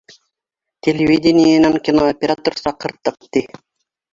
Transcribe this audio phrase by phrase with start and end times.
[0.87, 3.45] Телевидениенан кинооператор саҡырттыҡ, ти